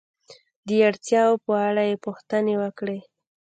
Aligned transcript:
د 0.67 0.69
اړتیاو 0.87 1.33
په 1.45 1.53
اړه 1.67 1.83
یې 1.89 1.95
پوښتنې 2.05 2.55
وکړئ. 2.63 2.99